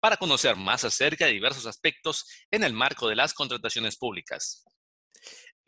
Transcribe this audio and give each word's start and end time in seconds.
para 0.00 0.16
conocer 0.16 0.56
más 0.56 0.84
acerca 0.84 1.26
de 1.26 1.32
diversos 1.32 1.66
aspectos 1.66 2.26
en 2.50 2.64
el 2.64 2.72
marco 2.72 3.08
de 3.08 3.16
las 3.16 3.34
contrataciones 3.34 3.96
públicas. 3.96 4.64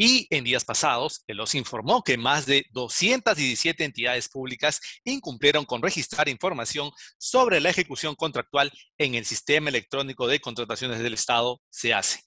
Y 0.03 0.27
en 0.31 0.45
días 0.45 0.65
pasados, 0.65 1.25
el 1.27 1.41
OS 1.41 1.57
informó 1.57 2.03
que 2.03 2.17
más 2.17 2.47
de 2.47 2.65
217 2.71 3.85
entidades 3.85 4.31
públicas 4.31 4.81
incumplieron 5.05 5.67
con 5.67 5.83
registrar 5.83 6.27
información 6.31 6.91
sobre 7.19 7.61
la 7.61 7.69
ejecución 7.69 8.15
contractual 8.15 8.73
en 8.97 9.15
el 9.15 9.27
Sistema 9.27 9.69
Electrónico 9.69 10.27
de 10.27 10.41
Contrataciones 10.41 11.01
del 11.01 11.13
Estado, 11.13 11.61
SEACE. 11.69 12.21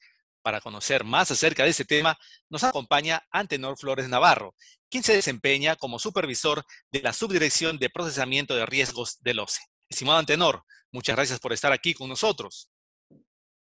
Para 0.43 0.61
conocer 0.61 1.03
más 1.03 1.31
acerca 1.31 1.63
de 1.63 1.71
este 1.71 1.85
tema, 1.85 2.15
nos 2.47 2.63
acompaña 2.63 3.23
Antenor 3.31 3.75
Flores 3.79 4.07
Navarro, 4.07 4.53
quien 4.87 5.01
se 5.01 5.15
desempeña 5.15 5.75
como 5.75 5.97
supervisor 5.97 6.63
de 6.91 7.01
la 7.01 7.11
Subdirección 7.11 7.79
de 7.79 7.89
Procesamiento 7.89 8.55
de 8.55 8.67
Riesgos 8.67 9.17
del 9.23 9.39
OCE. 9.39 9.61
Estimado 9.89 10.19
Antenor, 10.19 10.63
muchas 10.93 11.15
gracias 11.15 11.39
por 11.39 11.51
estar 11.51 11.73
aquí 11.73 11.93
con 11.93 12.07
nosotros. 12.07 12.69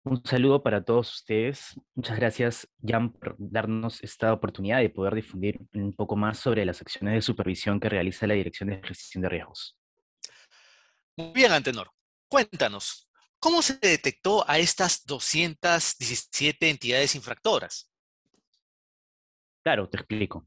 Un 0.06 0.22
saludo 0.26 0.62
para 0.62 0.84
todos 0.84 1.14
ustedes. 1.14 1.80
Muchas 1.96 2.18
gracias, 2.18 2.68
Jan, 2.86 3.14
por 3.14 3.36
darnos 3.40 4.04
esta 4.04 4.34
oportunidad 4.34 4.80
de 4.80 4.90
poder 4.90 5.16
difundir 5.16 5.62
un 5.74 5.94
poco 5.94 6.18
más 6.18 6.38
sobre 6.40 6.66
las 6.66 6.82
acciones 6.82 7.14
de 7.16 7.22
supervisión 7.22 7.80
que 7.80 7.88
realiza 7.88 8.28
la 8.28 8.34
Dirección 8.34 8.70
de 8.70 8.82
Gestión 8.84 9.22
de 9.22 9.30
Riesgos. 9.30 9.78
Muy 11.16 11.32
bien, 11.34 11.54
Antenor. 11.54 11.90
Cuéntanos, 12.28 13.10
¿cómo 13.40 13.62
se 13.62 13.78
detectó 13.78 14.44
a 14.50 14.60
estas 14.60 15.06
217 15.06 16.70
entidades 16.70 17.16
infractoras? 17.16 17.90
Claro, 19.64 19.88
te 19.88 19.98
explico. 19.98 20.46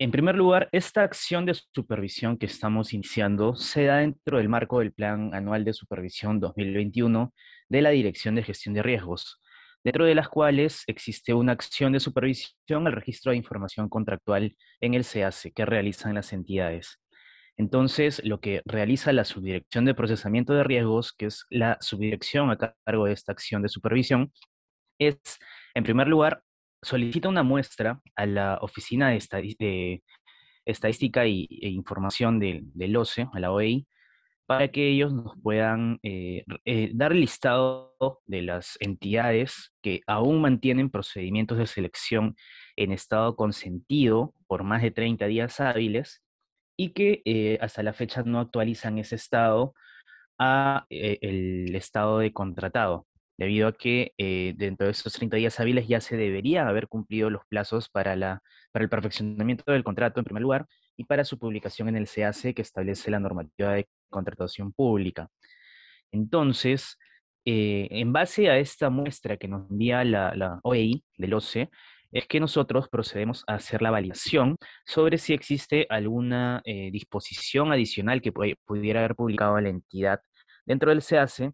En 0.00 0.12
primer 0.12 0.36
lugar, 0.36 0.68
esta 0.70 1.02
acción 1.02 1.44
de 1.44 1.54
supervisión 1.54 2.38
que 2.38 2.46
estamos 2.46 2.92
iniciando 2.94 3.56
se 3.56 3.86
da 3.86 3.96
dentro 3.96 4.38
del 4.38 4.48
marco 4.48 4.78
del 4.78 4.92
Plan 4.92 5.34
Anual 5.34 5.64
de 5.64 5.72
Supervisión 5.72 6.38
2021 6.38 7.34
de 7.68 7.82
la 7.82 7.90
Dirección 7.90 8.36
de 8.36 8.44
Gestión 8.44 8.74
de 8.74 8.84
Riesgos, 8.84 9.40
dentro 9.82 10.04
de 10.04 10.14
las 10.14 10.28
cuales 10.28 10.84
existe 10.86 11.34
una 11.34 11.50
acción 11.50 11.92
de 11.92 11.98
supervisión 11.98 12.86
al 12.86 12.92
registro 12.92 13.32
de 13.32 13.38
información 13.38 13.88
contractual 13.88 14.56
en 14.80 14.94
el 14.94 15.04
CAC 15.04 15.52
que 15.52 15.66
realizan 15.66 16.14
las 16.14 16.32
entidades. 16.32 17.00
Entonces, 17.56 18.22
lo 18.24 18.38
que 18.38 18.62
realiza 18.66 19.12
la 19.12 19.24
Subdirección 19.24 19.84
de 19.84 19.94
Procesamiento 19.94 20.54
de 20.54 20.62
Riesgos, 20.62 21.12
que 21.12 21.26
es 21.26 21.44
la 21.50 21.76
subdirección 21.80 22.52
a 22.52 22.56
cargo 22.56 23.06
de 23.06 23.14
esta 23.14 23.32
acción 23.32 23.62
de 23.62 23.68
supervisión, 23.68 24.32
es, 25.00 25.16
en 25.74 25.82
primer 25.82 26.06
lugar, 26.06 26.44
solicita 26.82 27.28
una 27.28 27.42
muestra 27.42 28.00
a 28.16 28.26
la 28.26 28.58
Oficina 28.60 29.10
de, 29.10 30.02
Estadística 30.64 31.24
e 31.24 31.46
Información 31.60 32.38
del, 32.38 32.96
OCE, 32.96 33.26
a 33.32 33.40
la 33.40 33.52
OEI, 33.52 33.86
para 34.46 34.68
que 34.68 34.88
ellos 34.88 35.12
nos 35.12 35.34
puedan 35.42 35.98
eh, 36.02 36.44
eh, 36.64 36.90
dar 36.94 37.12
el 37.12 37.20
listado 37.20 37.94
de 38.24 38.42
las 38.42 38.78
entidades 38.80 39.74
que 39.82 40.00
aún 40.06 40.40
mantienen 40.40 40.88
procedimientos 40.88 41.58
de 41.58 41.66
selección 41.66 42.34
en 42.76 42.92
estado 42.92 43.36
consentido 43.36 44.34
por 44.46 44.64
más 44.64 44.80
de 44.80 44.90
30 44.90 45.26
días 45.26 45.60
hábiles 45.60 46.22
y 46.78 46.90
que 46.94 47.20
eh, 47.26 47.58
hasta 47.60 47.82
la 47.82 47.92
fecha 47.92 48.22
no 48.22 48.40
actualizan 48.40 48.98
ese 48.98 49.16
estado 49.16 49.74
a 50.38 50.86
el 50.88 51.74
estado 51.74 52.20
de 52.20 52.32
contratado 52.32 53.06
debido 53.38 53.68
a 53.68 53.72
que 53.72 54.12
eh, 54.18 54.52
dentro 54.56 54.86
de 54.86 54.90
esos 54.90 55.12
30 55.12 55.36
días 55.36 55.58
hábiles 55.60 55.86
ya 55.86 56.00
se 56.00 56.16
debería 56.16 56.68
haber 56.68 56.88
cumplido 56.88 57.30
los 57.30 57.42
plazos 57.48 57.88
para, 57.88 58.16
la, 58.16 58.42
para 58.72 58.82
el 58.82 58.90
perfeccionamiento 58.90 59.72
del 59.72 59.84
contrato 59.84 60.20
en 60.20 60.24
primer 60.24 60.42
lugar 60.42 60.66
y 60.96 61.04
para 61.04 61.24
su 61.24 61.38
publicación 61.38 61.88
en 61.88 61.96
el 61.96 62.08
CAC 62.08 62.52
que 62.54 62.62
establece 62.62 63.10
la 63.10 63.20
normativa 63.20 63.72
de 63.74 63.88
contratación 64.10 64.72
pública. 64.72 65.28
Entonces, 66.10 66.98
eh, 67.44 67.86
en 67.90 68.12
base 68.12 68.50
a 68.50 68.58
esta 68.58 68.90
muestra 68.90 69.36
que 69.36 69.46
nos 69.46 69.70
envía 69.70 70.02
la, 70.04 70.60
OEI 70.64 71.04
del 71.16 71.34
OCE, 71.34 71.70
es 72.10 72.26
que 72.26 72.40
nosotros 72.40 72.88
procedemos 72.88 73.44
a 73.46 73.54
hacer 73.54 73.82
la 73.82 73.90
validación 73.90 74.56
sobre 74.84 75.18
si 75.18 75.34
existe 75.34 75.86
alguna 75.90 76.62
eh, 76.64 76.90
disposición 76.90 77.70
adicional 77.70 78.22
que 78.22 78.32
pudiera 78.32 79.00
haber 79.00 79.14
publicado 79.14 79.60
la 79.60 79.68
entidad 79.68 80.20
dentro 80.64 80.90
del 80.90 81.04
CAC 81.04 81.52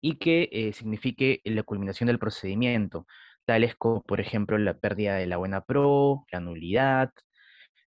y 0.00 0.18
que 0.18 0.48
eh, 0.52 0.72
signifique 0.72 1.40
la 1.44 1.62
culminación 1.62 2.08
del 2.08 2.18
procedimiento, 2.18 3.06
tales 3.44 3.74
como, 3.76 4.02
por 4.02 4.20
ejemplo, 4.20 4.58
la 4.58 4.78
pérdida 4.78 5.16
de 5.16 5.26
la 5.26 5.36
buena 5.36 5.62
pro, 5.62 6.24
la 6.32 6.40
nulidad, 6.40 7.12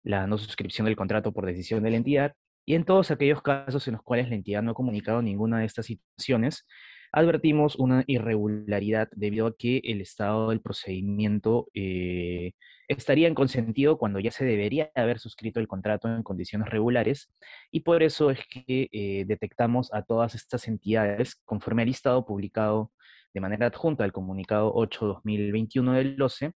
la 0.04 0.28
no 0.28 0.38
suscripción 0.38 0.86
del 0.86 0.96
contrato 0.96 1.32
por 1.34 1.46
decisión 1.46 1.84
de 1.84 1.92
la 1.92 1.98
entidad, 1.98 2.34
y 2.66 2.76
en 2.76 2.86
todos 2.86 3.12
aquellos 3.12 3.42
casos 3.42 3.88
en 3.88 3.94
los 3.94 4.04
cuales 4.04 4.30
la 4.30 4.36
entidad 4.36 4.62
no 4.62 4.72
ha 4.72 4.76
comunicado 4.76 5.22
ninguna 5.22 5.60
de 5.60 5.66
estas 5.66 5.88
situaciones, 5.88 6.66
advertimos 7.12 7.76
una 7.76 8.04
irregularidad 8.08 9.10
debido 9.12 9.48
a 9.48 9.56
que 9.56 9.82
el 9.84 10.02
estado 10.02 10.50
del 10.50 10.62
procedimiento 10.62 11.68
eh, 11.74 12.54
estaría 12.88 13.28
en 13.28 13.36
consentido 13.36 13.98
cuando 13.98 14.20
ya 14.20 14.32
se 14.32 14.46
debería 14.46 14.92
haber 14.96 15.20
suscrito 15.20 15.60
el 15.60 15.68
contrato 15.68 16.08
en 16.08 16.24
condiciones 16.24 16.70
regulares 16.70 17.32
y 17.72 17.82
por 17.82 18.04
eso 18.04 18.32
es 18.32 18.40
que 18.50 18.90
eh, 18.92 19.26
detectamos 19.28 19.94
a 19.94 20.04
todas 20.04 20.36
estas 20.36 20.68
entidades 20.68 21.36
conforme 21.46 21.84
al 21.84 21.88
listado 21.88 22.26
publicado 22.26 22.92
de 23.34 23.42
manera 23.42 23.68
adjunta 23.68 24.04
al 24.04 24.12
comunicado 24.12 24.74
8-2021 24.74 25.94
del 25.94 26.22
OCE 26.22 26.54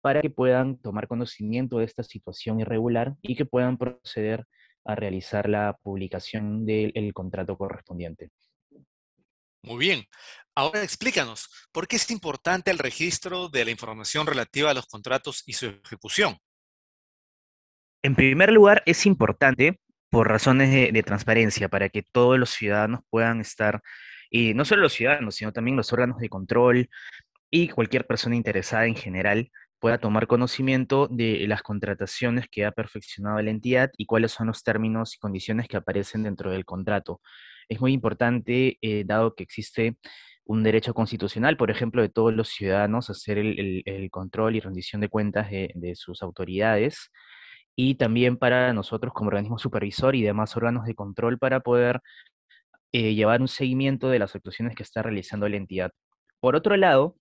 para 0.00 0.22
que 0.22 0.30
puedan 0.30 0.78
tomar 0.78 1.08
conocimiento 1.08 1.78
de 1.78 1.84
esta 1.84 2.02
situación 2.02 2.60
irregular 2.60 3.14
y 3.22 3.36
que 3.36 3.44
puedan 3.44 3.76
proceder 3.76 4.46
a 4.84 4.94
realizar 4.94 5.48
la 5.48 5.76
publicación 5.82 6.64
del 6.64 7.12
contrato 7.12 7.56
correspondiente. 7.56 8.30
Muy 9.62 9.78
bien. 9.78 10.04
Ahora 10.54 10.82
explícanos, 10.82 11.48
¿por 11.72 11.86
qué 11.86 11.96
es 11.96 12.10
importante 12.10 12.70
el 12.70 12.78
registro 12.78 13.48
de 13.48 13.64
la 13.64 13.70
información 13.70 14.26
relativa 14.26 14.70
a 14.70 14.74
los 14.74 14.86
contratos 14.86 15.42
y 15.46 15.52
su 15.52 15.66
ejecución? 15.66 16.36
En 18.02 18.14
primer 18.14 18.50
lugar, 18.50 18.82
es 18.86 19.06
importante 19.06 19.78
por 20.10 20.28
razones 20.28 20.92
de, 20.92 21.02
transparencia, 21.02 21.68
para 21.68 21.88
que 21.88 22.02
todos 22.02 22.38
los 22.38 22.50
ciudadanos 22.50 23.00
puedan 23.10 23.40
estar, 23.40 23.82
y 24.28 24.54
no 24.54 24.64
solo 24.64 24.82
los 24.82 24.92
ciudadanos, 24.92 25.36
sino 25.36 25.52
también 25.52 25.76
los 25.76 25.92
órganos 25.92 26.18
de 26.18 26.28
control 26.28 26.88
y 27.50 27.68
cualquier 27.68 28.06
persona 28.06 28.36
interesada 28.36 28.86
en 28.86 28.96
general 28.96 29.50
pueda 29.78 29.98
tomar 29.98 30.26
conocimiento 30.26 31.08
de 31.08 31.46
las 31.46 31.62
contrataciones 31.62 32.48
que 32.50 32.64
ha 32.64 32.72
perfeccionado 32.72 33.40
la 33.40 33.50
entidad 33.50 33.90
y 33.96 34.06
cuáles 34.06 34.32
son 34.32 34.48
los 34.48 34.62
términos 34.62 35.14
y 35.14 35.18
condiciones 35.18 35.68
que 35.68 35.76
aparecen 35.76 36.22
dentro 36.22 36.50
del 36.50 36.64
contrato 36.64 37.20
es 37.70 37.80
muy 37.80 37.92
importante, 37.92 38.78
eh, 38.82 39.04
dado 39.06 39.34
que 39.34 39.44
existe 39.44 39.96
un 40.44 40.64
derecho 40.64 40.92
constitucional, 40.92 41.56
por 41.56 41.70
ejemplo, 41.70 42.02
de 42.02 42.08
todos 42.08 42.34
los 42.34 42.48
ciudadanos 42.48 43.08
a 43.08 43.12
hacer 43.12 43.38
el, 43.38 44.08
control 44.10 44.56
y 44.56 44.60
rendición 44.60 45.00
de 45.00 45.08
cuentas 45.08 45.50
de, 45.50 45.92
sus 45.94 46.22
autoridades, 46.22 47.10
y 47.76 47.94
también 47.94 48.36
para 48.36 48.72
nosotros 48.72 49.14
como 49.14 49.28
organismo 49.28 49.58
supervisor 49.58 50.16
y 50.16 50.22
demás 50.22 50.56
órganos 50.56 50.84
de 50.86 50.94
control 50.96 51.38
para 51.38 51.60
poder 51.60 52.00
eh, 52.92 53.14
llevar 53.14 53.40
un 53.40 53.48
seguimiento 53.48 54.08
de 54.08 54.18
las 54.18 54.34
actuaciones 54.34 54.74
que 54.74 54.82
está 54.82 55.02
realizando 55.02 55.48
la 55.48 55.56
entidad. 55.56 55.92
Por 56.40 56.56
otro 56.56 56.76
lado, 56.76 57.16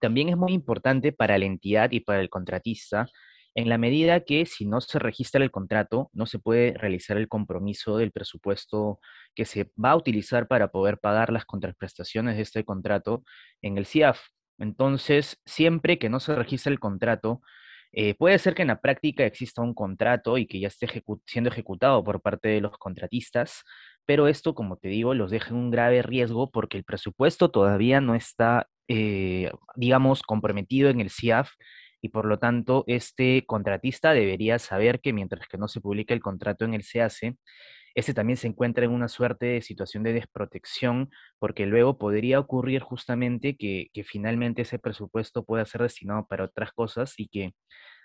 también 0.00 0.30
es 0.30 0.36
muy 0.38 0.52
importante 0.54 1.12
para 1.12 1.38
la 1.38 1.44
entidad 1.44 1.90
y 1.92 2.00
para 2.00 2.20
el 2.20 2.30
contratista 2.30 3.08
en 3.58 3.68
la 3.68 3.76
medida 3.76 4.20
que 4.20 4.46
si 4.46 4.66
no 4.66 4.80
se 4.80 5.00
registra 5.00 5.42
el 5.42 5.50
contrato, 5.50 6.10
no 6.12 6.26
se 6.26 6.38
puede 6.38 6.74
realizar 6.74 7.16
el 7.16 7.26
compromiso 7.26 7.96
del 7.96 8.12
presupuesto 8.12 9.00
que 9.34 9.46
se 9.46 9.72
va 9.84 9.90
a 9.90 9.96
utilizar 9.96 10.46
para 10.46 10.68
poder 10.68 10.98
pagar 10.98 11.32
las 11.32 11.44
contraprestaciones 11.44 12.36
de 12.36 12.42
este 12.42 12.64
contrato 12.64 13.24
en 13.60 13.76
el 13.76 13.84
CIAF. 13.84 14.20
Entonces, 14.58 15.40
siempre 15.44 15.98
que 15.98 16.08
no 16.08 16.20
se 16.20 16.36
registre 16.36 16.72
el 16.72 16.78
contrato, 16.78 17.40
eh, 17.90 18.14
puede 18.14 18.38
ser 18.38 18.54
que 18.54 18.62
en 18.62 18.68
la 18.68 18.80
práctica 18.80 19.26
exista 19.26 19.60
un 19.60 19.74
contrato 19.74 20.38
y 20.38 20.46
que 20.46 20.60
ya 20.60 20.68
esté 20.68 20.86
siendo 21.26 21.50
ejecutado 21.50 22.04
por 22.04 22.22
parte 22.22 22.46
de 22.50 22.60
los 22.60 22.78
contratistas, 22.78 23.64
pero 24.06 24.28
esto, 24.28 24.54
como 24.54 24.76
te 24.76 24.86
digo, 24.86 25.14
los 25.14 25.32
deja 25.32 25.50
en 25.50 25.56
un 25.56 25.70
grave 25.72 26.02
riesgo 26.02 26.52
porque 26.52 26.76
el 26.76 26.84
presupuesto 26.84 27.50
todavía 27.50 28.00
no 28.00 28.14
está, 28.14 28.68
eh, 28.86 29.50
digamos, 29.74 30.22
comprometido 30.22 30.90
en 30.90 31.00
el 31.00 31.10
CIAF 31.10 31.50
y 32.00 32.10
por 32.10 32.26
lo 32.26 32.38
tanto 32.38 32.84
este 32.86 33.44
contratista 33.46 34.12
debería 34.12 34.58
saber 34.58 35.00
que 35.00 35.12
mientras 35.12 35.48
que 35.48 35.58
no 35.58 35.68
se 35.68 35.80
publique 35.80 36.14
el 36.14 36.20
contrato 36.20 36.64
en 36.64 36.74
el 36.74 36.84
CAC, 36.84 37.36
ese 37.94 38.14
también 38.14 38.36
se 38.36 38.46
encuentra 38.46 38.84
en 38.84 38.92
una 38.92 39.08
suerte 39.08 39.46
de 39.46 39.62
situación 39.62 40.04
de 40.04 40.12
desprotección, 40.12 41.10
porque 41.40 41.66
luego 41.66 41.98
podría 41.98 42.38
ocurrir 42.38 42.80
justamente 42.82 43.56
que, 43.56 43.90
finalmente 44.04 44.62
ese 44.62 44.78
presupuesto 44.78 45.44
pueda 45.44 45.64
ser 45.66 45.82
destinado 45.82 46.26
para 46.28 46.44
otras 46.44 46.72
cosas 46.72 47.14
y 47.18 47.28
que 47.28 47.54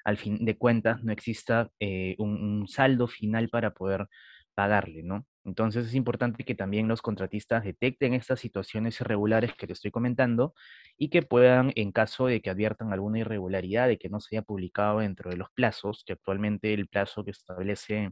al 0.03 0.17
fin 0.17 0.45
de 0.45 0.57
cuentas 0.57 1.03
no 1.03 1.11
exista 1.13 1.69
eh, 1.79 2.15
un, 2.17 2.67
saldo 2.67 3.07
final 3.07 3.49
para 3.49 3.71
poder 3.75 4.07
pagarle, 4.55 5.03
¿no? 5.03 5.27
Entonces 5.45 5.87
es 5.87 5.95
importante 5.95 6.45
que 6.45 6.55
también 6.55 6.87
los 6.87 7.01
contratistas 7.01 7.65
detecten 7.65 8.13
estas 8.13 8.39
situaciones 8.39 8.99
irregulares 9.01 9.53
que 9.55 9.67
te 9.67 9.73
estoy 9.73 9.91
comentando 9.91 10.53
y 10.97 11.09
que 11.09 11.21
puedan, 11.21 11.73
en 11.75 11.91
caso 11.91 12.27
de 12.27 12.41
que 12.41 12.49
adviertan 12.49 12.93
alguna 12.93 13.19
irregularidad 13.19 13.89
de 13.89 13.97
que 13.97 14.07
no 14.07 14.21
se 14.21 14.35
haya 14.35 14.43
publicado 14.43 14.99
dentro 14.99 15.29
de 15.29 15.37
los 15.37 15.49
plazos, 15.51 16.03
que 16.05 16.13
actualmente 16.13 16.73
el 16.73 16.87
plazo 16.87 17.25
que 17.25 17.31
establece 17.31 18.11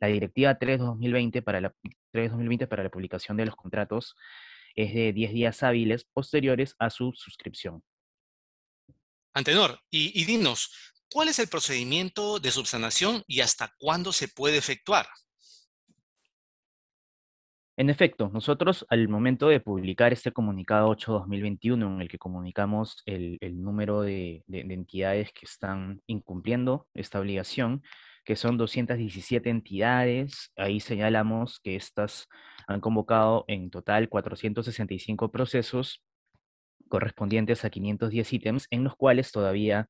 la 0.00 0.08
Directiva 0.08 0.58
3-2020 0.58 1.42
para 1.42 1.60
la, 1.60 1.74
3-2020 2.14 2.66
para 2.66 2.82
la 2.82 2.90
publicación 2.90 3.36
de 3.36 3.46
los 3.46 3.56
contratos 3.56 4.16
es 4.74 4.94
de 4.94 5.12
10 5.12 5.32
días 5.32 5.62
hábiles 5.62 6.04
posteriores 6.04 6.76
a 6.78 6.88
su 6.88 7.12
suscripción. 7.14 7.82
Antenor, 9.34 9.80
y 9.90 10.24
dinos, 10.24 10.72
¿cuál 11.10 11.28
es 11.28 11.38
el 11.38 11.48
procedimiento 11.48 12.40
de 12.40 12.50
subsanación 12.50 13.22
y 13.26 13.40
hasta 13.40 13.74
cuándo 13.78 14.12
se 14.12 14.28
puede 14.28 14.56
efectuar? 14.56 15.06
En 17.80 17.88
efecto, 17.88 18.28
nosotros 18.30 18.84
al 18.90 19.08
momento 19.08 19.48
de 19.48 19.58
publicar 19.58 20.12
este 20.12 20.32
comunicado 20.32 20.94
8-2021 20.94 21.94
en 21.94 22.02
el 22.02 22.10
que 22.10 22.18
comunicamos 22.18 23.02
el, 23.06 23.38
número 23.54 24.02
de, 24.02 24.44
entidades 24.48 25.32
que 25.32 25.46
están 25.46 26.02
incumpliendo 26.06 26.88
esta 26.92 27.18
obligación, 27.18 27.82
que 28.22 28.36
son 28.36 28.58
217 28.58 29.48
entidades, 29.48 30.52
ahí 30.58 30.80
señalamos 30.80 31.58
que 31.58 31.74
estas 31.74 32.28
han 32.68 32.82
convocado 32.82 33.46
en 33.48 33.70
total 33.70 34.10
465 34.10 35.32
procesos 35.32 36.02
correspondientes 36.90 37.64
a 37.64 37.70
510 37.70 38.30
ítems, 38.34 38.66
en 38.70 38.84
los 38.84 38.94
cuales 38.94 39.32
todavía 39.32 39.88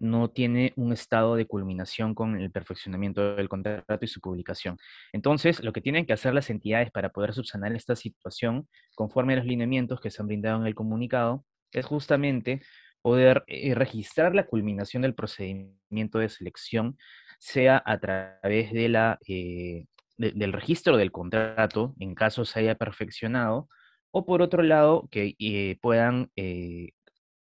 no 0.00 0.30
tiene 0.30 0.72
un 0.76 0.92
estado 0.92 1.36
de 1.36 1.46
culminación 1.46 2.14
con 2.14 2.40
el 2.40 2.50
perfeccionamiento 2.50 3.36
del 3.36 3.48
contrato 3.48 4.04
y 4.04 4.08
su 4.08 4.20
publicación. 4.20 4.78
Entonces, 5.12 5.62
lo 5.62 5.72
que 5.72 5.82
tienen 5.82 6.06
que 6.06 6.14
hacer 6.14 6.34
las 6.34 6.50
entidades 6.50 6.90
para 6.90 7.10
poder 7.10 7.34
subsanar 7.34 7.74
esta 7.76 7.94
situación, 7.94 8.66
conforme 8.94 9.34
a 9.34 9.36
los 9.36 9.46
lineamientos 9.46 10.00
que 10.00 10.10
se 10.10 10.22
han 10.22 10.28
brindado 10.28 10.60
en 10.60 10.66
el 10.66 10.74
comunicado, 10.74 11.44
es 11.72 11.86
justamente 11.86 12.62
poder 13.02 13.44
eh, 13.46 13.74
registrar 13.74 14.34
la 14.34 14.46
culminación 14.46 15.02
del 15.02 15.14
procedimiento 15.14 16.18
de 16.18 16.28
selección, 16.28 16.96
sea 17.38 17.82
a 17.84 17.98
través 17.98 18.72
de 18.72 18.88
la, 18.88 19.18
eh, 19.26 19.86
del 20.16 20.52
registro 20.52 20.96
del 20.96 21.12
contrato, 21.12 21.94
en 21.98 22.14
caso 22.14 22.44
se 22.44 22.60
haya 22.60 22.74
perfeccionado, 22.74 23.68
o 24.10 24.26
por 24.26 24.42
otro 24.42 24.62
lado, 24.62 25.08
que 25.10 25.34
eh, 25.38 25.78
puedan 25.80 26.30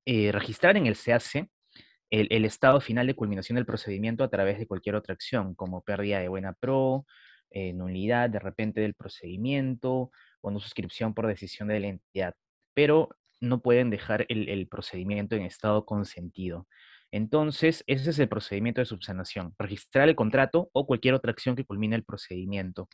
registrar 0.06 0.78
en 0.78 0.88
el 0.88 0.96
CAC 0.98 1.48
el, 2.10 2.46
estado 2.46 2.80
final 2.80 3.08
de 3.08 3.16
culminación 3.16 3.56
del 3.56 3.66
procedimiento 3.66 4.24
a 4.24 4.30
través 4.30 4.58
de 4.60 4.68
cualquier 4.68 4.96
otra 4.96 5.14
acción, 5.14 5.56
como 5.56 5.82
pérdida 5.82 6.20
de 6.20 6.30
buena 6.30 6.54
pro, 6.54 7.06
eh, 7.50 7.74
nulidad 7.74 8.30
de 8.30 8.40
repente 8.40 8.82
del 8.82 8.94
procedimiento 8.94 10.12
o 10.42 10.52
no 10.52 10.60
suscripción 10.60 11.14
por 11.14 11.28
decisión 11.28 11.68
de 11.68 11.80
la 11.80 11.88
entidad, 11.88 12.36
pero 12.74 13.10
no 13.40 13.62
pueden 13.62 13.90
dejar 13.90 14.26
el, 14.30 14.68
procedimiento 14.68 15.36
en 15.36 15.44
estado 15.44 15.86
consentido. 15.86 16.68
Entonces, 17.12 17.84
ese 17.88 18.10
es 18.10 18.20
el 18.20 18.28
procedimiento 18.28 18.82
de 18.82 18.86
subsanación, 18.86 19.54
registrar 19.58 20.10
el 20.10 20.16
contrato 20.16 20.70
o 20.74 20.86
cualquier 20.86 21.14
otra 21.14 21.32
acción 21.32 21.56
que 21.56 21.66
culmine 21.66 21.96
el 21.96 22.04
procedimiento. 22.04 22.90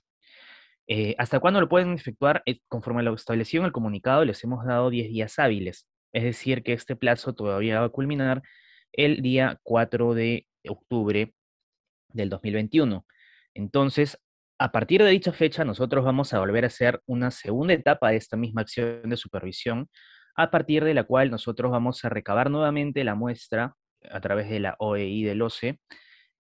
Eh, 0.88 1.16
¿Hasta 1.18 1.40
cuándo 1.40 1.62
lo 1.62 1.70
pueden 1.70 1.94
efectuar? 1.94 2.44
Eh, 2.46 2.60
conforme 2.68 3.02
a 3.02 3.04
lo 3.04 3.14
establecido 3.14 3.64
en 3.64 3.68
el 3.68 3.72
comunicado, 3.72 4.26
les 4.26 4.44
hemos 4.44 4.66
dado 4.66 4.90
10 4.90 5.10
días 5.10 5.40
hábiles, 5.40 5.88
es 6.12 6.24
decir, 6.24 6.62
que 6.64 6.74
este 6.74 6.96
plazo 6.96 7.34
todavía 7.34 7.80
va 7.80 7.88
a 7.88 7.90
culminar 7.90 8.44
el 8.94 9.22
día 9.22 9.60
4 9.64 10.14
de 10.14 10.48
octubre 10.68 11.34
del 12.10 12.30
2021. 12.30 13.06
Entonces, 13.54 14.20
a 14.60 14.72
partir 14.72 15.04
de 15.04 15.10
dicha 15.10 15.34
fecha, 15.34 15.66
nosotros 15.66 16.06
vamos 16.06 16.34
a 16.34 16.40
volver 16.40 16.64
a 16.64 16.68
hacer 16.68 17.02
una 17.06 17.32
segunda 17.32 17.74
etapa 17.74 18.12
de 18.12 18.18
esta 18.18 18.38
misma 18.38 18.62
acción 18.62 19.10
de 19.10 19.18
supervisión, 19.18 19.90
a 20.36 20.52
partir 20.52 20.84
de 20.84 20.94
la 20.94 21.04
cual 21.04 21.30
nosotros 21.32 21.72
vamos 21.72 22.06
a 22.06 22.10
recabar 22.10 22.50
nuevamente 22.50 23.04
la 23.04 23.16
muestra 23.16 23.76
a 24.10 24.22
través 24.22 24.50
de 24.50 24.60
la 24.60 24.76
OEI 24.80 25.24
del 25.24 25.42
OCE 25.42 25.80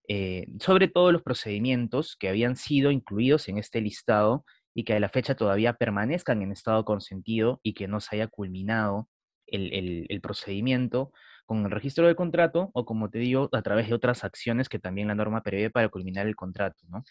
eh, 0.08 0.48
sobre 0.60 0.88
todos 0.88 1.14
los 1.14 1.22
procedimientos 1.22 2.16
que 2.20 2.30
habían 2.30 2.56
sido 2.56 2.92
incluidos 2.92 3.48
en 3.48 3.58
este 3.58 3.82
listado 3.82 4.46
y 4.76 4.84
que 4.84 4.94
a 4.94 5.00
la 5.00 5.10
fecha 5.10 5.36
todavía 5.36 5.74
permanezcan 5.74 6.42
en 6.42 6.52
estado 6.52 6.84
consentido 6.84 7.60
y 7.64 7.74
que 7.74 7.88
no 7.88 8.00
se 8.00 8.16
haya 8.16 8.28
culminado 8.28 9.08
el 9.46 10.20
procedimiento 10.22 11.12
con 11.46 11.66
el 11.66 11.72
registro 11.72 12.08
de 12.08 12.16
contrato 12.16 12.70
o, 12.74 12.86
como 12.86 13.10
te 13.10 13.20
digo, 13.20 13.50
a 13.52 13.62
través 13.62 13.88
de 13.90 13.96
otras 13.96 14.24
acciones 14.24 14.70
que 14.70 14.80
también 14.80 15.08
la 15.08 15.16
norma 15.16 15.44
prevé 15.44 15.70
para 15.70 15.90
culminar 15.90 16.28
el 16.28 16.36
contrato, 16.36 16.86
¿no? 16.90 17.04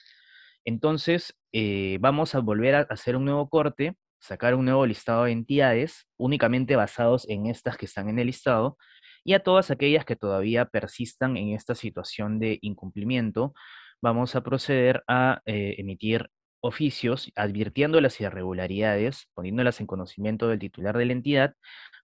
Entonces, 0.64 1.36
eh, 1.52 1.98
vamos 2.00 2.34
a 2.34 2.40
volver 2.40 2.74
a 2.74 2.80
hacer 2.90 3.16
un 3.16 3.24
nuevo 3.24 3.48
corte, 3.48 3.96
sacar 4.20 4.54
un 4.54 4.64
nuevo 4.64 4.86
listado 4.86 5.24
de 5.24 5.32
entidades, 5.32 6.06
únicamente 6.16 6.76
basados 6.76 7.28
en 7.28 7.46
estas 7.46 7.76
que 7.76 7.86
están 7.86 8.08
en 8.08 8.18
el 8.18 8.26
listado, 8.28 8.76
y 9.24 9.34
a 9.34 9.42
todas 9.42 9.70
aquellas 9.70 10.04
que 10.04 10.16
todavía 10.16 10.66
persistan 10.66 11.36
en 11.36 11.50
esta 11.54 11.74
situación 11.74 12.38
de 12.38 12.58
incumplimiento, 12.62 13.54
vamos 14.00 14.34
a 14.36 14.42
proceder 14.42 15.02
a 15.08 15.40
eh, 15.46 15.76
emitir 15.78 16.30
oficios 16.60 17.30
advirtiendo 17.36 18.00
las 18.00 18.20
irregularidades, 18.20 19.28
poniéndolas 19.34 19.80
en 19.80 19.86
conocimiento 19.86 20.48
del 20.48 20.60
titular 20.60 20.96
de 20.96 21.06
la 21.06 21.12
entidad, 21.12 21.54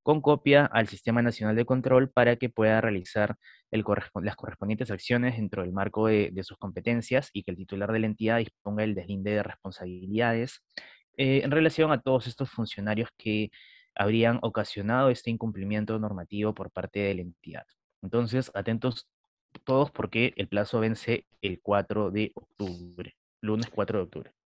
con 0.03 0.21
copia 0.21 0.67
al 0.67 0.89
Sistema 0.89 1.23
Nacional 1.23 1.57
de 1.57 1.65
Control 1.65 2.11
para 2.11 2.37
que 2.37 2.49
pueda 2.49 2.81
realizar 2.81 3.37
las 3.71 4.37
correspondientes 4.37 4.91
acciones 4.91 5.37
dentro 5.37 5.63
del 5.63 5.73
marco 5.73 6.07
de, 6.07 6.33
sus 6.43 6.57
competencias 6.57 7.31
y 7.33 7.43
que 7.43 7.51
el 7.51 7.57
titular 7.57 7.93
de 7.93 7.99
la 7.99 8.07
entidad 8.07 8.39
disponga 8.39 8.85
el 8.85 8.95
deslinde 8.95 9.33
de 9.33 9.43
responsabilidades 9.43 10.63
eh, 11.17 11.43
en 11.45 11.51
relación 11.51 11.93
a 11.93 12.01
todos 12.01 12.27
estos 12.27 12.51
funcionarios 12.51 13.11
que 13.19 13.51
habrían 13.95 14.39
ocasionado 14.43 15.11
este 15.11 15.31
incumplimiento 15.31 15.99
normativo 15.99 16.55
por 16.55 16.71
parte 16.71 17.01
de 17.01 17.15
la 17.15 17.23
entidad. 17.23 17.67
Entonces, 18.01 18.51
atentos 18.55 19.09
todos 19.65 19.91
porque 19.91 20.33
el 20.37 20.49
plazo 20.49 20.81
vence 20.81 21.27
el 21.43 21.61
4 21.61 22.11
de 22.11 22.33
octubre, 22.35 23.17
lunes 23.41 23.69
4 23.71 23.99
de 23.99 24.05
octubre. 24.05 24.38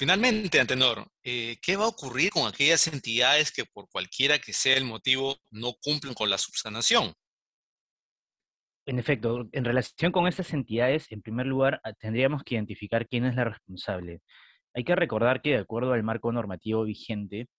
Finalmente, 0.00 0.58
Antenor, 0.58 1.06
eh, 1.22 1.58
¿qué 1.60 1.76
va 1.76 1.84
a 1.84 1.88
ocurrir 1.88 2.30
con 2.30 2.48
aquellas 2.48 2.86
entidades 2.86 3.52
que 3.52 3.66
por 3.66 3.86
cualquiera 3.90 4.38
que 4.38 4.54
sea 4.54 4.78
el 4.78 4.86
motivo 4.86 5.36
no 5.50 5.74
cumplen 5.74 6.14
con 6.14 6.30
la 6.30 6.38
subsanación? 6.38 7.12
En 8.86 8.98
efecto, 8.98 9.46
en 9.52 9.62
relación 9.62 10.10
con 10.10 10.26
estas 10.26 10.54
entidades, 10.54 11.12
en 11.12 11.20
primer 11.20 11.44
lugar, 11.44 11.82
ah, 11.84 11.92
tendríamos 11.92 12.44
que 12.44 12.54
identificar 12.54 13.06
quién 13.08 13.26
es 13.26 13.34
la 13.34 13.44
responsable. 13.44 14.22
Hay 14.72 14.84
que 14.84 14.96
recordar 14.96 15.42
que 15.42 15.50
de 15.50 15.58
acuerdo 15.58 15.92
al 15.92 16.02
marco 16.02 16.32
normativo 16.32 16.84
vigente, 16.84 17.50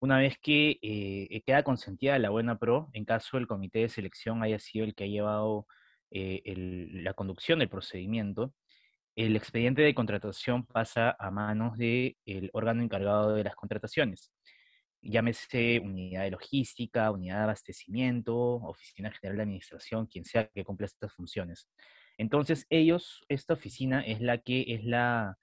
una 0.00 0.18
vez 0.18 0.36
que 0.42 0.80
eh, 0.82 1.42
queda 1.46 1.62
consentida 1.62 2.18
la 2.18 2.30
buena 2.30 2.58
pro, 2.58 2.88
en 2.92 3.04
caso 3.04 3.38
el 3.38 3.46
comité 3.46 3.78
de 3.78 3.88
selección 3.88 4.42
haya 4.42 4.58
sido 4.58 4.84
el 4.84 4.96
que 4.96 5.04
ha 5.04 5.06
llevado 5.06 5.68
eh, 6.10 6.42
la 7.04 7.14
conducción 7.14 7.60
del 7.60 7.68
procedimiento, 7.68 8.52
el 9.16 9.36
expediente 9.36 9.82
de 9.82 9.94
contratación 9.94 10.66
pasa 10.66 11.16
a 11.18 11.30
manos 11.30 11.78
del 11.78 12.50
órgano 12.52 12.82
encargado 12.82 13.34
de 13.34 13.44
las 13.44 13.54
contrataciones. 13.54 14.32
Llámese 15.02 15.80
unidad 15.80 16.22
de 16.22 16.30
logística, 16.30 17.10
unidad 17.10 17.36
de 17.38 17.42
abastecimiento, 17.44 18.36
oficina 18.36 19.12
general 19.12 19.36
de 19.36 19.42
administración, 19.42 20.06
quien 20.06 20.24
sea 20.24 20.48
que 20.48 20.64
cumpla 20.64 20.86
estas 20.86 21.12
funciones. 21.12 21.68
Entonces, 22.16 22.66
ellos, 22.70 23.24
esta 23.28 23.54
oficina 23.54 24.00
es 24.00 24.20
la 24.20 24.38
que 24.38 24.64
es 24.68 24.84
la 24.84 25.36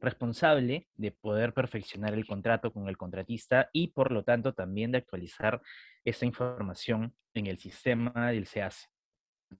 responsable 0.00 0.86
de 0.94 1.10
poder 1.10 1.52
perfeccionar 1.52 2.14
el 2.14 2.26
contrato 2.26 2.72
con 2.72 2.88
el 2.88 2.96
contratista 2.96 3.68
y, 3.72 3.88
por 3.88 4.12
lo 4.12 4.22
tanto, 4.22 4.54
también 4.54 4.92
de 4.92 4.98
actualizar 4.98 5.60
esta 6.04 6.24
información 6.24 7.14
en 7.34 7.46
el 7.46 7.58
sistema 7.58 8.30
del 8.30 8.48
CAC. 8.48 8.74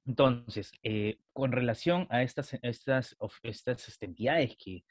Entonces, 0.06 0.72
eh, 0.82 1.18
con 1.32 1.52
relación 1.52 2.06
a 2.10 2.22
estas, 2.22 2.54
estas, 2.62 3.16
estas 3.42 3.88
este, 3.88 4.06
entidades 4.06 4.56
que 4.58 4.84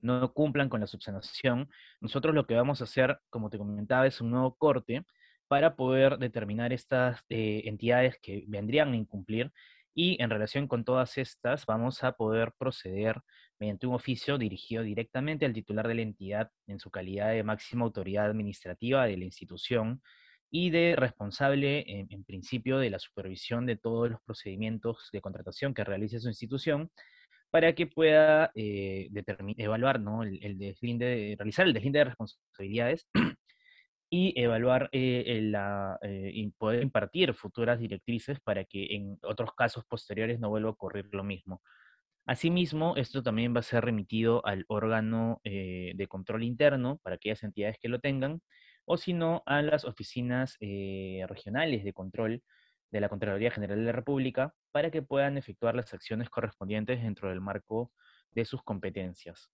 no 0.00 0.32
cumplan 0.32 0.68
con 0.68 0.80
la 0.80 0.86
subsanación, 0.86 1.68
nosotros 2.00 2.34
lo 2.34 2.46
que 2.46 2.54
vamos 2.54 2.80
a 2.80 2.84
hacer, 2.84 3.18
como 3.30 3.50
te 3.50 3.58
comentaba, 3.58 4.06
es 4.06 4.20
un 4.20 4.30
nuevo 4.30 4.54
corte 4.56 5.04
para 5.48 5.76
poder 5.76 6.18
determinar 6.18 6.72
estas 6.72 7.20
eh, 7.28 7.62
entidades 7.66 8.18
que 8.22 8.44
vendrían 8.48 8.92
a 8.92 8.96
incumplir 8.96 9.52
y 9.94 10.20
en 10.20 10.30
relación 10.30 10.66
con 10.66 10.84
todas 10.84 11.16
estas 11.18 11.66
vamos 11.66 12.02
a 12.02 12.12
poder 12.12 12.52
proceder 12.58 13.20
mediante 13.58 13.86
un 13.86 13.94
oficio 13.94 14.38
dirigido 14.38 14.82
directamente 14.82 15.46
al 15.46 15.52
titular 15.52 15.86
de 15.86 15.94
la 15.94 16.02
entidad 16.02 16.50
en 16.66 16.80
su 16.80 16.90
calidad 16.90 17.30
de 17.30 17.44
máxima 17.44 17.84
autoridad 17.84 18.26
administrativa 18.26 19.06
de 19.06 19.16
la 19.16 19.24
institución 19.24 20.02
y 20.50 20.70
de 20.70 20.94
responsable, 20.96 21.84
en, 21.86 22.24
principio, 22.24 22.78
de 22.78 22.90
la 22.90 22.98
supervisión 22.98 23.66
de 23.66 23.76
todos 23.76 24.10
los 24.10 24.20
procedimientos 24.22 25.08
de 25.12 25.20
contratación 25.20 25.74
que 25.74 25.84
realice 25.84 26.20
su 26.20 26.28
institución, 26.28 26.90
para 27.50 27.72
que 27.74 27.86
pueda 27.86 28.50
eh, 28.54 29.08
evaluar 29.58 30.00
¿no? 30.00 30.22
el, 30.24 30.38
el 30.44 30.58
realizar 31.38 31.66
el 31.66 31.72
deslinde 31.72 31.98
de 32.00 32.04
responsabilidades 32.04 33.06
y 34.10 34.32
evaluar 34.40 34.88
eh, 34.92 35.40
la, 35.42 35.98
eh, 36.02 36.30
y 36.34 36.50
poder 36.50 36.82
impartir 36.82 37.32
futuras 37.34 37.78
directrices 37.78 38.40
para 38.40 38.64
que 38.64 38.94
en 38.96 39.18
otros 39.22 39.50
casos 39.56 39.84
posteriores 39.84 40.40
no 40.40 40.50
vuelva 40.50 40.70
a 40.70 40.72
ocurrir 40.72 41.08
lo 41.12 41.24
mismo. 41.24 41.62
Asimismo, 42.26 42.96
esto 42.96 43.22
también 43.22 43.54
va 43.54 43.60
a 43.60 43.62
ser 43.62 43.84
remitido 43.84 44.44
al 44.46 44.64
órgano 44.68 45.40
de 45.44 46.06
control 46.08 46.42
interno 46.42 46.98
para 47.02 47.16
aquellas 47.16 47.42
entidades 47.42 47.76
que 47.78 47.88
lo 47.88 48.00
tengan, 48.00 48.40
o 48.84 48.96
si 48.96 49.12
no, 49.12 49.42
a 49.46 49.62
las 49.62 49.84
oficinas 49.84 50.56
regionales 50.60 51.84
de 51.84 51.92
control 51.92 52.42
de 52.90 53.00
la 53.00 53.08
Contraloría 53.08 53.50
General 53.50 53.78
de 53.78 53.84
la 53.84 53.92
República 53.92 54.54
para 54.70 54.90
que 54.90 55.02
puedan 55.02 55.36
efectuar 55.36 55.74
las 55.74 55.92
acciones 55.94 56.30
correspondientes 56.30 57.02
dentro 57.02 57.28
del 57.28 57.40
marco 57.40 57.92
de 58.30 58.44
sus 58.44 58.62
competencias. 58.62 59.50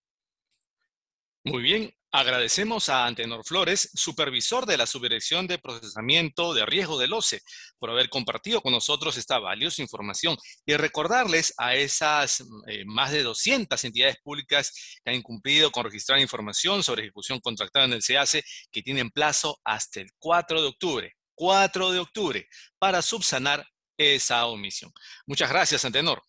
Muy 1.42 1.62
bien, 1.62 1.90
agradecemos 2.12 2.90
a 2.90 3.06
Antenor 3.06 3.47
Flores, 3.47 3.90
supervisor 3.94 4.66
de 4.66 4.76
la 4.76 4.87
Subdirección 4.87 5.47
de 5.47 5.59
Procesamiento 5.59 6.52
de 6.52 6.66
Riesgo 6.66 6.99
del 6.99 7.14
OCE, 7.14 7.40
por 7.78 7.88
haber 7.88 8.11
compartido 8.11 8.61
con 8.61 8.73
nosotros 8.73 9.16
esta 9.16 9.38
valiosa 9.38 9.80
información 9.80 10.37
y 10.66 10.76
recordarles 10.76 11.54
a 11.56 11.75
esas 11.75 12.44
eh, 12.66 12.85
más 12.85 13.12
de 13.12 13.23
200 13.23 13.82
entidades 13.85 14.18
públicas 14.23 15.00
que 15.02 15.11
han 15.11 15.16
incumplido 15.16 15.70
con 15.70 15.85
registrar 15.85 16.20
información 16.20 16.82
sobre 16.82 17.04
ejecución 17.04 17.40
contractada 17.40 17.87
en 17.87 17.94
el 17.94 18.02
SEACE 18.02 18.44
que 18.70 18.82
tienen 18.82 19.09
plazo 19.09 19.59
hasta 19.64 20.00
el 20.00 20.11
4 20.18 20.61
de 20.61 20.68
octubre. 20.68 21.14
4 21.37 21.92
de 21.92 21.99
octubre 22.00 22.47
para 22.78 23.00
subsanar 23.00 23.66
esa 23.97 24.44
omisión. 24.44 24.92
Muchas 25.26 25.49
gracias, 25.49 25.87
Antenor. 25.87 26.23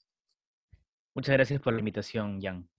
Muchas 1.14 1.34
gracias 1.34 1.60
por 1.60 1.74
la 1.74 1.80
invitación, 1.80 2.42
Jan. 2.42 2.71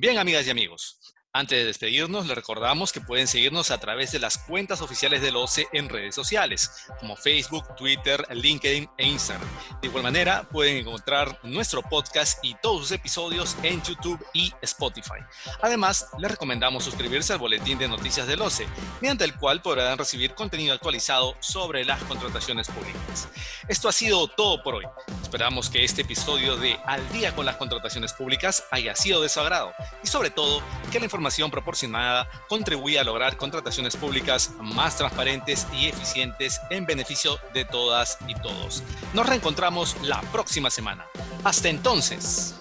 Bien, 0.00 0.16
amigas 0.16 0.46
y 0.46 0.50
amigos, 0.50 1.00
antes 1.38 1.56
de 1.56 1.64
despedirnos, 1.64 2.26
les 2.26 2.34
recordamos 2.34 2.92
que 2.92 3.00
pueden 3.00 3.28
seguirnos 3.28 3.70
a 3.70 3.78
través 3.78 4.10
de 4.10 4.18
las 4.18 4.38
cuentas 4.38 4.80
oficiales 4.80 5.22
del 5.22 5.36
OCE 5.36 5.68
en 5.72 5.88
redes 5.88 6.12
sociales, 6.12 6.88
como 6.98 7.14
Facebook, 7.14 7.76
Twitter, 7.76 8.26
LinkedIn 8.28 8.90
e 8.98 9.06
Instagram. 9.06 9.48
De 9.80 9.86
igual 9.86 10.02
manera, 10.02 10.48
pueden 10.50 10.78
encontrar 10.78 11.38
nuestro 11.44 11.82
podcast 11.82 12.44
y 12.44 12.56
todos 12.56 12.80
sus 12.80 12.90
episodios 12.90 13.56
en 13.62 13.80
YouTube 13.82 14.18
y 14.34 14.52
Spotify. 14.62 15.20
Además, 15.62 16.08
les 16.18 16.28
recomendamos 16.28 16.82
suscribirse 16.82 17.32
al 17.32 17.38
boletín 17.38 17.78
de 17.78 17.86
noticias 17.86 18.26
del 18.26 18.42
OCE, 18.42 18.66
mediante 19.00 19.24
el 19.24 19.36
cual 19.36 19.62
podrán 19.62 19.96
recibir 19.96 20.34
contenido 20.34 20.74
actualizado 20.74 21.36
sobre 21.38 21.84
las 21.84 22.02
contrataciones 22.02 22.66
públicas. 22.66 23.28
Esto 23.68 23.88
ha 23.88 23.92
sido 23.92 24.26
todo 24.26 24.60
por 24.64 24.74
hoy. 24.74 24.84
Esperamos 25.22 25.70
que 25.70 25.84
este 25.84 26.02
episodio 26.02 26.56
de 26.56 26.80
Al 26.84 27.08
día 27.12 27.32
con 27.36 27.46
las 27.46 27.56
contrataciones 27.56 28.12
públicas 28.12 28.64
haya 28.72 28.96
sido 28.96 29.22
de 29.22 29.28
su 29.28 29.38
agrado 29.38 29.72
y 30.02 30.08
sobre 30.08 30.30
todo 30.30 30.62
que 30.88 30.98
la 30.98 31.06
información 31.06 31.50
proporcionada 31.50 32.28
contribuye 32.48 32.98
a 32.98 33.04
lograr 33.04 33.36
contrataciones 33.36 33.96
públicas 33.96 34.52
más 34.60 34.96
transparentes 34.96 35.66
y 35.72 35.86
eficientes 35.86 36.60
en 36.70 36.86
beneficio 36.86 37.38
de 37.54 37.64
todas 37.64 38.18
y 38.26 38.34
todos. 38.34 38.82
Nos 39.14 39.26
reencontramos 39.26 39.96
la 40.02 40.20
próxima 40.32 40.70
semana. 40.70 41.06
Hasta 41.44 41.68
entonces. 41.68 42.54